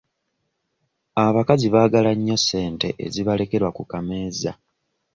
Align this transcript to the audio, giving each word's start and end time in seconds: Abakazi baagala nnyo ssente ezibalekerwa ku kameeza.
Abakazi 1.25 1.65
baagala 1.73 2.11
nnyo 2.15 2.37
ssente 2.41 2.87
ezibalekerwa 3.05 3.69
ku 3.77 3.83
kameeza. 3.91 4.51